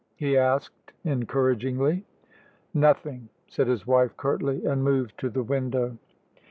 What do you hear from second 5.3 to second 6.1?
window.